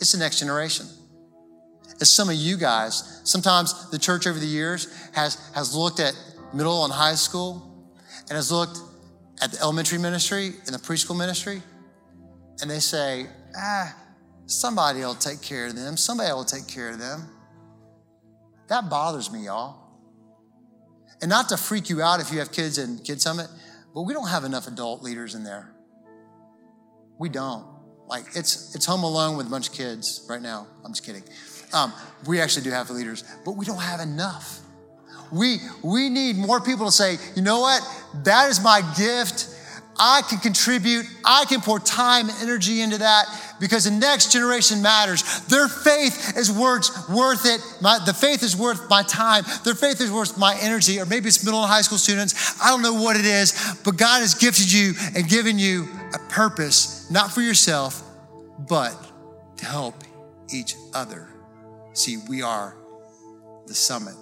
[0.00, 0.86] It's the next generation.
[2.00, 3.20] As some of you guys.
[3.24, 6.14] Sometimes the church over the years has, has looked at
[6.54, 7.70] middle and high school
[8.28, 8.78] and has looked
[9.42, 11.62] at the elementary ministry and the preschool ministry,
[12.60, 13.94] and they say, ah,
[14.46, 15.96] somebody will take care of them.
[15.96, 17.28] Somebody will take care of them.
[18.68, 19.76] That bothers me, y'all.
[21.20, 23.48] And not to freak you out if you have kids in Kid Summit,
[23.94, 25.74] but we don't have enough adult leaders in there.
[27.18, 27.66] We don't.
[28.06, 30.66] Like it's it's home alone with a bunch of kids right now.
[30.84, 31.22] I'm just kidding.
[31.72, 31.92] Um,
[32.26, 34.60] we actually do have leaders, but we don't have enough.
[35.34, 37.82] We, we need more people to say, you know what?
[38.22, 39.50] That is my gift.
[39.98, 41.06] I can contribute.
[41.24, 43.26] I can pour time and energy into that
[43.60, 45.22] because the next generation matters.
[45.46, 47.60] Their faith is worth, worth it.
[47.82, 49.44] My, the faith is worth my time.
[49.64, 51.00] Their faith is worth my energy.
[51.00, 52.60] Or maybe it's middle and high school students.
[52.62, 56.18] I don't know what it is, but God has gifted you and given you a
[56.30, 58.02] purpose, not for yourself,
[58.68, 58.94] but
[59.56, 59.96] to help
[60.52, 61.28] each other.
[61.92, 62.76] See, we are
[63.66, 64.14] the summit.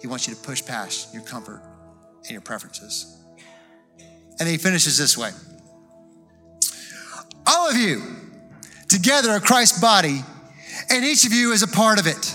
[0.00, 1.62] He wants you to push past your comfort
[2.22, 3.18] and your preferences.
[4.38, 5.30] And he finishes this way
[7.46, 8.02] All of you
[8.88, 10.22] together are Christ's body,
[10.88, 12.34] and each of you is a part of it.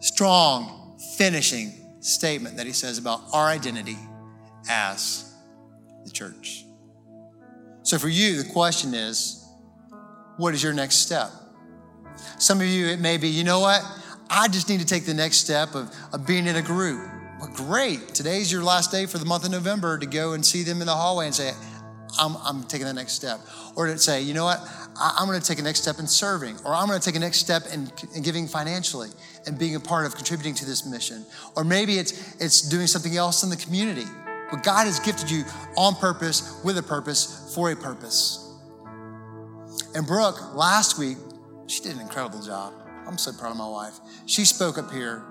[0.00, 3.98] Strong, finishing statement that he says about our identity
[4.68, 5.34] as
[6.04, 6.64] the church.
[7.82, 9.44] So, for you, the question is
[10.36, 11.30] what is your next step?
[12.38, 13.82] Some of you, it may be, you know what?
[14.30, 17.08] I just need to take the next step of, of being in a group.
[17.40, 18.08] Well, great.
[18.14, 20.86] Today's your last day for the month of November to go and see them in
[20.86, 21.52] the hallway and say,
[22.18, 23.40] I'm, I'm taking the next step.
[23.76, 24.60] Or to say, you know what,
[24.96, 27.16] I, am going to take a next step in serving, or I'm going to take
[27.16, 29.10] a next step in, in giving financially
[29.46, 31.24] and being a part of contributing to this mission.
[31.56, 34.06] Or maybe it's, it's doing something else in the community.
[34.50, 35.44] But God has gifted you
[35.76, 38.44] on purpose, with a purpose, for a purpose.
[39.94, 41.18] And Brooke, last week,
[41.66, 42.72] she did an incredible job.
[43.08, 43.94] I'm so proud of my wife.
[44.26, 45.24] She spoke up here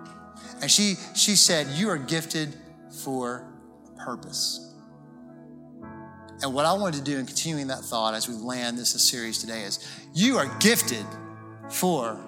[0.62, 2.56] and she, she said, You are gifted
[3.04, 3.48] for
[3.86, 4.74] a purpose.
[6.42, 9.40] And what I wanted to do in continuing that thought as we land this series
[9.40, 11.06] today is you are gifted
[11.70, 12.20] for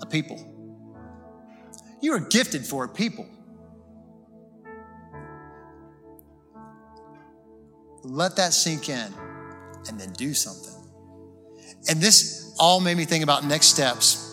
[0.00, 0.48] a people.
[2.00, 3.26] You are gifted for a people.
[8.04, 9.14] Let that sink in
[9.88, 10.72] and then do something.
[11.88, 14.31] And this all made me think about next steps.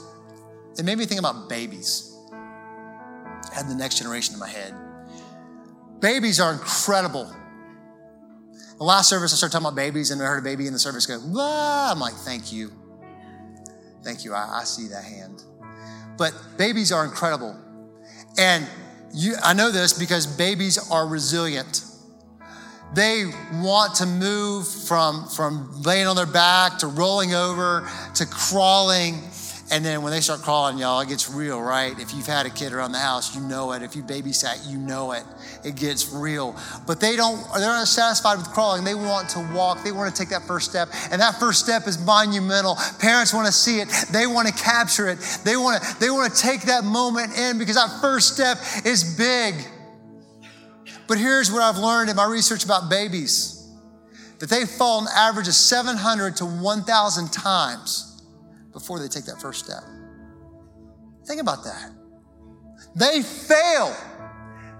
[0.80, 2.16] It made me think about babies.
[2.32, 4.74] I had the next generation in my head.
[6.00, 7.36] Babies are incredible.
[8.78, 10.80] The last service, I started talking about babies, and I heard a baby in the
[10.80, 11.92] service go, Wah!
[11.92, 12.72] I'm like, thank you.
[14.04, 14.34] Thank you.
[14.34, 15.44] I, I see that hand.
[16.18, 17.60] But babies are incredible.
[18.38, 18.66] And
[19.14, 21.84] you, I know this because babies are resilient.
[22.94, 29.22] They want to move from, from laying on their back to rolling over to crawling.
[29.72, 31.98] And then when they start crawling, y'all, it gets real, right?
[32.00, 33.84] If you've had a kid around the house, you know it.
[33.84, 35.24] If you babysat, you know it.
[35.64, 36.56] It gets real.
[36.88, 38.84] But they don't, they're not satisfied with crawling.
[38.84, 39.84] They want to walk.
[39.84, 40.90] They want to take that first step.
[41.12, 42.78] And that first step is monumental.
[43.00, 43.90] Parents want to see it.
[44.12, 45.20] They want to capture it.
[45.46, 49.16] They want to, they want to take that moment in because that first step is
[49.18, 49.54] big.
[51.08, 53.56] But here's what I've learned in my research about babies
[54.40, 58.09] that they fall an average of 700 to 1,000 times
[58.72, 59.84] before they take that first step.
[61.26, 61.92] Think about that.
[62.96, 63.96] They fail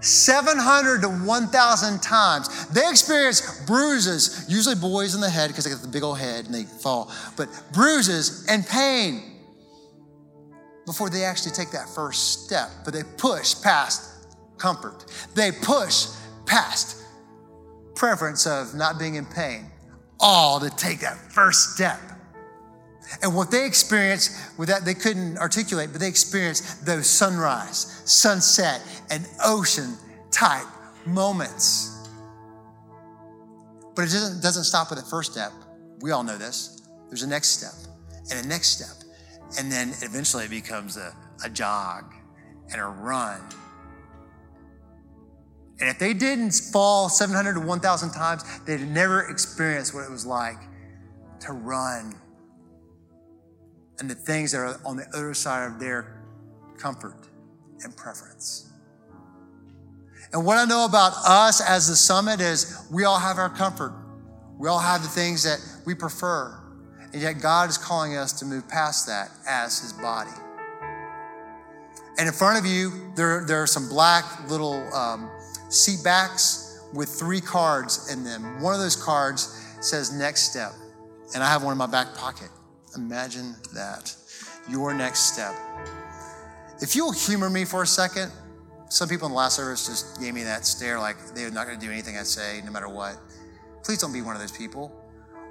[0.00, 2.66] 700 to 1,000 times.
[2.68, 6.46] They experience bruises, usually boys in the head because they got the big old head
[6.46, 9.22] and they fall, but bruises and pain
[10.86, 12.70] before they actually take that first step.
[12.84, 14.26] But they push past
[14.58, 15.04] comfort.
[15.34, 16.06] They push
[16.46, 16.96] past
[17.94, 19.70] preference of not being in pain,
[20.18, 22.00] all to take that first step.
[23.22, 28.80] And what they experienced with that, they couldn't articulate, but they experienced those sunrise, sunset,
[29.10, 29.96] and ocean
[30.30, 30.66] type
[31.06, 32.08] moments.
[33.94, 35.52] But it doesn't, doesn't stop with the first step.
[36.00, 36.82] We all know this.
[37.08, 37.92] There's a next step,
[38.30, 39.04] and a next step.
[39.58, 42.14] And then eventually it becomes a, a jog
[42.70, 43.40] and a run
[45.80, 50.26] and if they didn't fall 700 to 1,000 times, they'd never experienced what it was
[50.26, 50.58] like
[51.40, 52.19] to run
[54.00, 56.22] and the things that are on the other side of their
[56.78, 57.28] comfort
[57.84, 58.70] and preference.
[60.32, 63.92] And what I know about us as the summit is we all have our comfort.
[64.58, 66.56] We all have the things that we prefer.
[67.12, 70.30] And yet God is calling us to move past that as his body.
[72.18, 75.30] And in front of you, there, there are some black little um,
[75.68, 78.60] seat backs with three cards in them.
[78.60, 80.72] One of those cards says next step,
[81.34, 82.50] and I have one in my back pocket.
[82.96, 84.14] Imagine that.
[84.68, 85.54] Your next step.
[86.80, 88.32] If you'll humor me for a second,
[88.88, 91.78] some people in the last service just gave me that stare like they're not going
[91.78, 93.16] to do anything I say, no matter what.
[93.84, 94.92] Please don't be one of those people.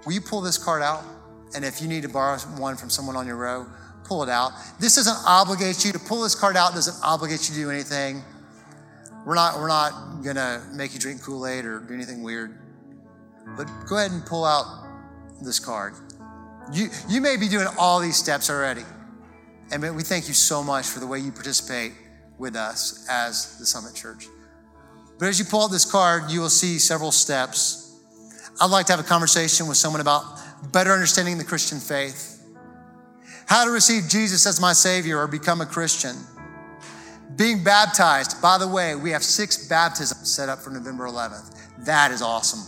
[0.06, 1.04] Will you pull this card out?
[1.56, 3.67] And if you need to borrow one from someone on your row,
[4.04, 4.52] pull it out.
[4.80, 8.23] This doesn't obligate you to pull this card out, doesn't obligate you to do anything.
[9.25, 12.58] We're not, we're not gonna make you drink Kool-Aid or do anything weird.
[13.58, 14.86] But go ahead and pull out
[15.41, 15.93] this card.
[16.71, 18.84] You, you may be doing all these steps already.
[19.71, 21.93] And we thank you so much for the way you participate
[22.38, 24.27] with us as the Summit Church.
[25.19, 27.99] But as you pull out this card, you will see several steps.
[28.62, 30.23] I'd like to have a conversation with someone about
[30.71, 32.43] better understanding the Christian faith,
[33.45, 36.15] how to receive Jesus as my Savior or become a Christian
[37.39, 41.86] being baptized, by the way, we have six baptisms set up for November 11th.
[41.86, 42.60] That is awesome.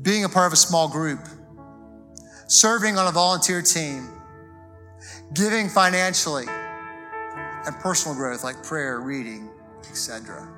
[0.00, 1.18] Being a part of a small group,
[2.48, 4.08] serving on a volunteer team,
[5.34, 9.50] giving financially, and personal growth like prayer, reading,
[9.88, 10.48] etc.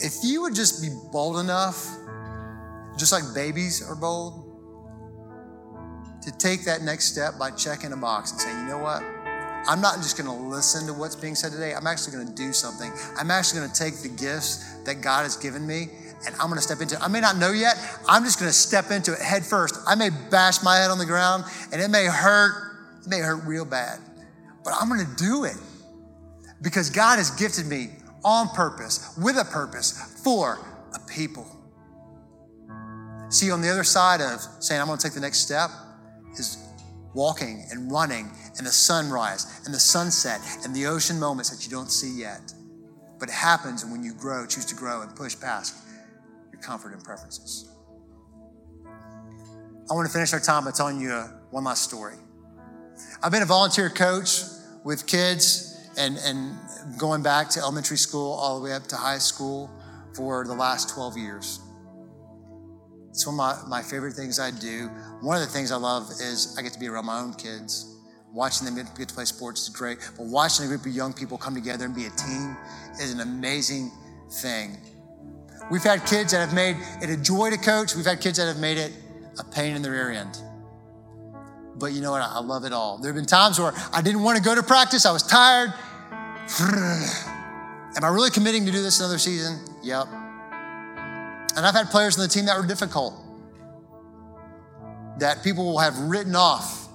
[0.00, 1.88] If you would just be bold enough,
[2.98, 4.44] just like babies are bold,
[6.22, 9.02] to take that next step by checking a box and saying, you know what?
[9.68, 11.74] I'm not just going to listen to what's being said today.
[11.74, 12.90] I'm actually going to do something.
[13.16, 15.88] I'm actually going to take the gifts that God has given me
[16.26, 17.02] and I'm to step into it.
[17.02, 17.76] I may not know yet.
[18.08, 19.76] I'm just to step into it head first.
[19.86, 22.98] I may bash my head on the ground and it may hurt.
[23.02, 24.00] It may hurt real bad,
[24.64, 25.56] but I'm to do it
[26.60, 27.90] because God has gifted me
[28.24, 30.58] on purpose, with a purpose, for
[30.94, 31.46] a people.
[33.30, 35.70] See, on the other side of saying, I'm to take the next step
[36.34, 36.58] is
[37.14, 41.70] walking and running and the sunrise and the sunset and the ocean moments that you
[41.70, 42.52] don't see yet.
[43.18, 45.74] But it happens when you grow, choose to grow, and push past
[46.58, 47.70] your comfort and preferences.
[49.90, 52.16] I want to finish our time by telling you uh, one last story.
[53.22, 54.42] I've been a volunteer coach
[54.84, 56.56] with kids and, and
[56.98, 59.70] going back to elementary school all the way up to high school
[60.14, 61.60] for the last 12 years.
[63.10, 64.88] It's one of my, my favorite things I do.
[65.22, 67.98] One of the things I love is I get to be around my own kids
[68.32, 71.38] Watching them get to play sports is great, but watching a group of young people
[71.38, 72.56] come together and be a team
[73.00, 73.90] is an amazing
[74.42, 74.76] thing.
[75.70, 77.94] We've had kids that have made it a joy to coach.
[77.94, 78.92] We've had kids that have made it
[79.38, 80.38] a pain in the rear end.
[81.76, 82.22] But you know what?
[82.22, 82.98] I love it all.
[82.98, 85.06] There have been times where I didn't want to go to practice.
[85.06, 85.72] I was tired.
[86.60, 89.60] Am I really committing to do this another season?
[89.82, 90.06] Yep.
[91.56, 93.14] And I've had players on the team that were difficult,
[95.18, 96.88] that people will have written off.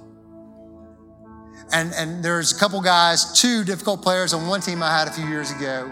[1.72, 5.12] And, and there's a couple guys, two difficult players on one team I had a
[5.12, 5.92] few years ago.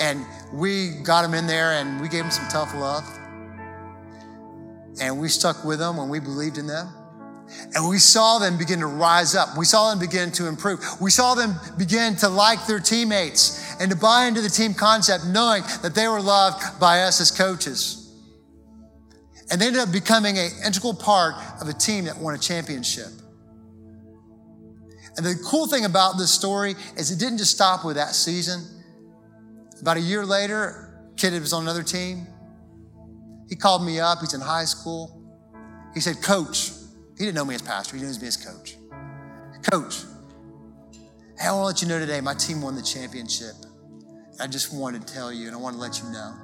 [0.00, 3.04] And we got them in there and we gave them some tough love.
[5.00, 6.88] And we stuck with them when we believed in them.
[7.74, 9.56] And we saw them begin to rise up.
[9.56, 10.80] We saw them begin to improve.
[11.00, 15.24] We saw them begin to like their teammates and to buy into the team concept,
[15.26, 18.12] knowing that they were loved by us as coaches.
[19.50, 23.08] And they ended up becoming an integral part of a team that won a championship.
[25.16, 28.62] And the cool thing about this story is it didn't just stop with that season.
[29.80, 32.26] About a year later, kid was on another team.
[33.48, 34.18] He called me up.
[34.20, 35.22] He's in high school.
[35.94, 36.70] He said, Coach,
[37.16, 38.76] he didn't know me as pastor, he knew me as coach.
[39.70, 40.04] Coach,
[41.38, 43.54] hey, I want to let you know today my team won the championship.
[44.40, 46.36] I just wanted to tell you and I want to let you know.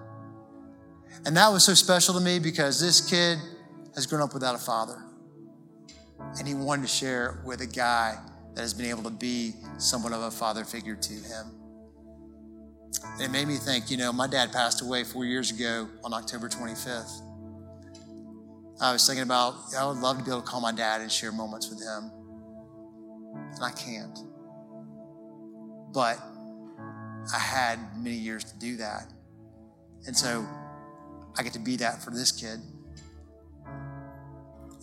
[1.24, 3.38] And that was so special to me because this kid
[3.94, 5.00] has grown up without a father.
[6.38, 8.18] And he wanted to share with a guy
[8.54, 11.63] that has been able to be somewhat of a father figure to him.
[13.20, 16.48] It made me think, you know, my dad passed away four years ago on October
[16.48, 17.20] 25th.
[18.80, 21.10] I was thinking about, I would love to be able to call my dad and
[21.10, 22.10] share moments with him.
[23.54, 24.18] And I can't.
[25.92, 26.18] But
[27.32, 29.06] I had many years to do that.
[30.06, 30.46] And so
[31.38, 32.60] I get to be that for this kid.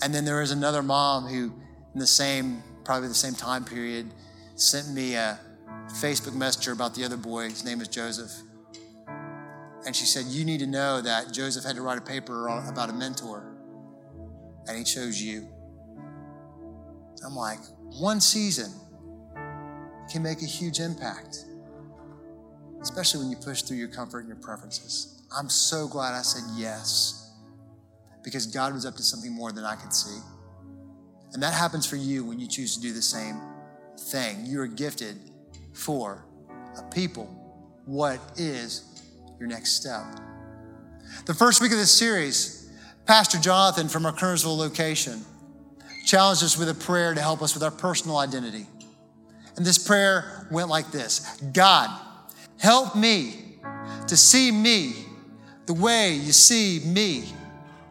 [0.01, 1.53] And then there is another mom who,
[1.93, 4.07] in the same, probably the same time period,
[4.55, 5.39] sent me a
[5.93, 7.49] Facebook messenger about the other boy.
[7.49, 8.31] His name is Joseph.
[9.85, 12.89] And she said, You need to know that Joseph had to write a paper about
[12.89, 13.51] a mentor
[14.67, 15.47] and he chose you.
[17.25, 17.59] I'm like,
[17.99, 18.71] one season
[20.11, 21.45] can make a huge impact,
[22.81, 25.23] especially when you push through your comfort and your preferences.
[25.35, 27.31] I'm so glad I said yes
[28.23, 30.19] because God was up to something more than I could see.
[31.33, 33.41] And that happens for you when you choose to do the same
[33.97, 34.45] thing.
[34.45, 35.30] You are gifted
[35.73, 36.25] for
[36.77, 37.25] a people.
[37.85, 39.03] What is
[39.39, 40.03] your next step?
[41.25, 42.71] The first week of this series,
[43.05, 45.25] Pastor Jonathan from our Kernersville location
[46.05, 48.65] challenged us with a prayer to help us with our personal identity.
[49.55, 51.89] And this prayer went like this God,
[52.59, 53.59] help me
[54.07, 54.93] to see me
[55.65, 57.25] the way you see me.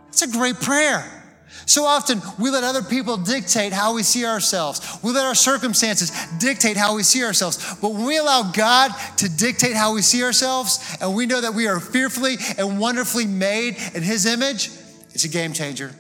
[0.09, 1.20] It's a great prayer.
[1.67, 4.99] So often we let other people dictate how we see ourselves.
[5.03, 7.77] We let our circumstances dictate how we see ourselves.
[7.81, 11.55] But when we allow God to dictate how we see ourselves, and we know that
[11.55, 14.71] we are fearfully and wonderfully made in His image,
[15.13, 15.93] it's a game changer.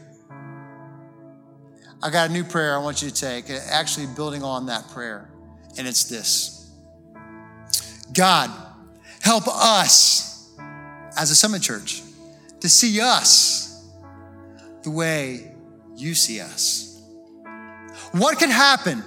[2.02, 5.30] I got a new prayer I want you to take, actually building on that prayer,
[5.76, 6.70] and it's this
[8.12, 8.50] God,
[9.20, 10.50] help us
[11.16, 12.02] as a summit church
[12.60, 13.69] to see us
[14.82, 15.52] the way
[15.96, 17.02] you see us.
[18.12, 19.04] What could happen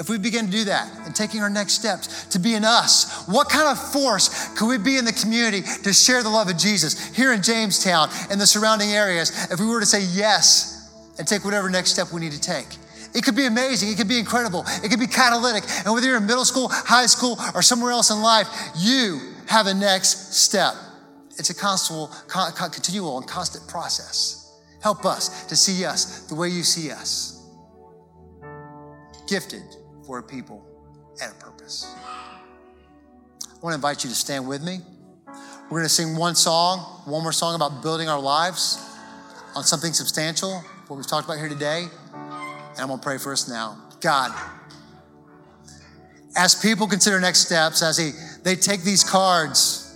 [0.00, 3.26] if we begin to do that and taking our next steps to be in us,
[3.26, 6.56] what kind of force could we be in the community to share the love of
[6.56, 11.28] Jesus here in Jamestown and the surrounding areas if we were to say yes and
[11.28, 12.66] take whatever next step we need to take?
[13.14, 13.90] It could be amazing.
[13.90, 14.64] It could be incredible.
[14.82, 15.64] It could be catalytic.
[15.84, 19.66] And whether you're in middle school, high school, or somewhere else in life, you have
[19.66, 20.74] a next step.
[21.36, 22.08] It's a constant,
[22.72, 24.39] continual and constant process.
[24.82, 27.46] Help us to see us the way you see us.
[29.28, 29.62] Gifted
[30.06, 30.64] for a people
[31.22, 31.94] and a purpose.
[33.60, 34.80] I want to invite you to stand with me.
[35.70, 38.84] We're going to sing one song, one more song about building our lives
[39.54, 41.86] on something substantial, what we've talked about here today.
[42.12, 43.76] And I'm going to pray for us now.
[44.00, 44.34] God,
[46.36, 48.12] as people consider next steps, as they,
[48.42, 49.89] they take these cards,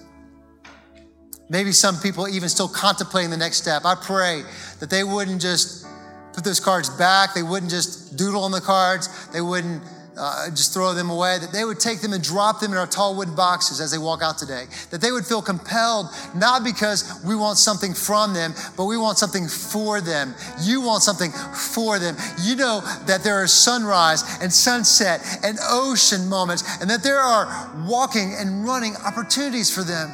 [1.55, 4.43] maybe some people even still contemplating the next step, I pray
[4.81, 5.87] that they wouldn't just
[6.33, 9.81] put those cards back, they wouldn't just doodle on the cards, they wouldn't
[10.19, 12.89] uh, just throw them away, that they would take them and drop them in our
[12.89, 14.65] tall wooden boxes as they walk out today.
[14.91, 19.19] That they would feel compelled, not because we want something from them, but we want
[19.19, 20.35] something for them.
[20.61, 22.17] You want something for them.
[22.43, 27.71] You know that there are sunrise and sunset and ocean moments, and that there are
[27.87, 30.11] walking and running opportunities for them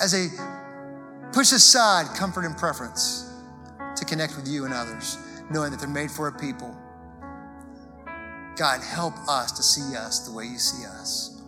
[0.00, 0.28] as they
[1.32, 3.30] push aside comfort and preference
[3.96, 5.18] to connect with you and others,
[5.50, 6.76] knowing that they're made for a people
[8.60, 11.40] God, help us to see us the way you see us.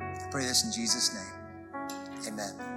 [0.00, 1.82] I pray this in Jesus' name.
[2.26, 2.73] Amen.